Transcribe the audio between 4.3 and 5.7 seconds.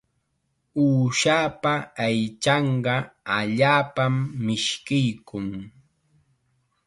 mishkiykun.